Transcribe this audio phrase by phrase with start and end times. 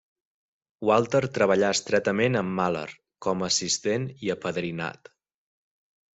[0.89, 2.87] Walter treballà estretament amb Mahler,
[3.27, 5.15] com a assistent i apadrinat.